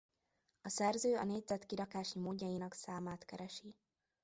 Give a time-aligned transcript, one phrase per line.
[0.61, 3.75] A szerző a négyzet kirakási módjainak számát keresi.